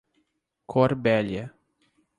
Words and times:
Corbélia 0.73 1.53